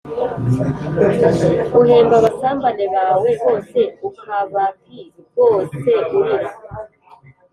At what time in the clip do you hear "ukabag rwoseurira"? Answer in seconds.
4.07-6.49